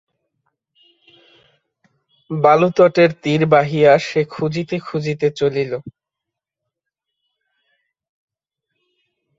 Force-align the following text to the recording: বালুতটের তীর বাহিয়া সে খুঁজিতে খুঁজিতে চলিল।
বালুতটের 2.31 3.11
তীর 3.23 3.41
বাহিয়া 3.47 3.91
সে 4.07 4.21
খুঁজিতে 4.31 4.75
খুঁজিতে 4.79 5.27
চলিল। 5.39 5.71